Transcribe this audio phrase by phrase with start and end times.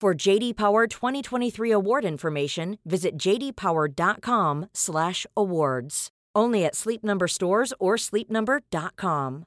[0.00, 6.08] For JD Power 2023 award information, visit jdpower.com/awards.
[6.36, 9.44] Only at Sleep Number stores or sleepnumber.com.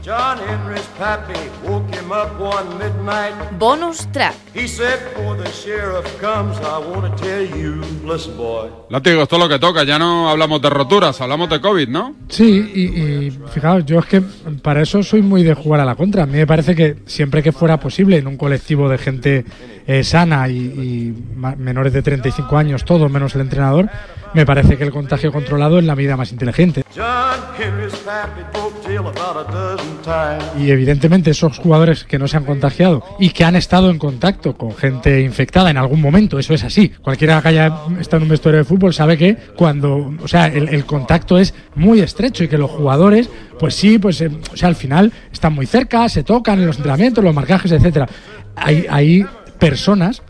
[0.00, 3.34] John Henry's pappy woke him up one midnight.
[3.58, 4.34] Bonus track.
[4.54, 8.70] He said, Before the sheriff comes, I want to tell you, listen, boy.
[8.90, 9.84] Látigo, esto es lo que toca.
[9.84, 12.14] Ya no hablamos de roturas, hablamos de COVID, ¿no?
[12.28, 14.22] Sí, y, y fijaos, yo es que
[14.62, 16.24] para eso soy muy de jugar a la contra.
[16.24, 19.44] A mí me parece que siempre que fuera posible en un colectivo de gente
[19.86, 21.14] eh, sana y,
[21.58, 23.90] menores de 35 años, todos menos el entrenador,
[24.32, 26.84] me parece que el contagio controlado es la medida más inteligente.
[26.96, 30.44] John Henry's pappy broke tail about a dozen times.
[30.58, 34.56] Y evidentemente esos jugadores que no se han contagiado y que han estado en contacto
[34.56, 36.88] con gente infectada en algún momento, eso es así.
[36.88, 40.68] Cualquiera que haya estado en un vestuario de fútbol sabe que cuando, o sea, el,
[40.68, 44.68] el contacto es muy estrecho y que los jugadores, pues sí, pues, eh, o sea,
[44.68, 48.08] al final están muy cerca, se tocan en los entrenamientos, los marcajes, etcétera.
[48.56, 49.26] Hay, hay
[49.58, 50.22] personas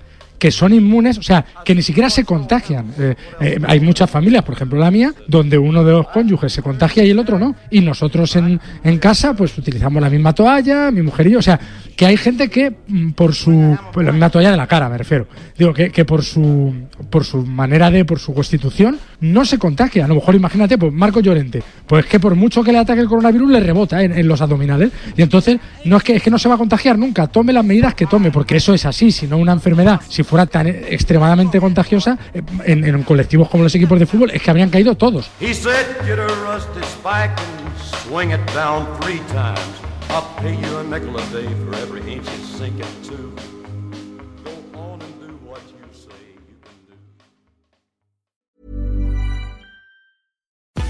[0.45, 2.93] que son inmunes, o sea, que ni siquiera se contagian.
[2.99, 6.61] Eh, eh, hay muchas familias, por ejemplo la mía, donde uno de los cónyuges se
[6.61, 7.57] contagia y el otro no.
[7.71, 11.39] Y nosotros en, en casa, pues utilizamos la misma toalla, mi mujer y yo.
[11.39, 11.59] O sea,
[11.97, 13.75] que hay gente que mm, por su.
[13.91, 15.27] Pues, la misma toalla de la cara, me refiero.
[15.57, 16.75] Digo, que, que por su
[17.11, 20.05] por su manera de, por su constitución, no se contagia.
[20.05, 23.09] A lo mejor imagínate, pues Marco Llorente, pues que por mucho que le ataque el
[23.09, 24.91] coronavirus, le rebota en, los abdominales.
[25.17, 27.27] Y entonces, no es que, es que no se va a contagiar nunca.
[27.27, 29.13] Tome las medidas que tome, porque eso es así.
[29.13, 33.63] Si no una enfermedad, si fuera fuera tan extremadamente contagiosa eh, en, en colectivos como
[33.63, 35.31] los equipos de fútbol, es que habrían caído todos.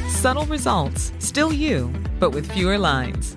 [0.08, 3.36] Subtle results, still you, but with fewer lines.